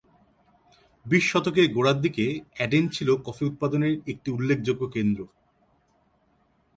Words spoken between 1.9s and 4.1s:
দিকে অ্যাডেন ছিল কফি উৎপাদনের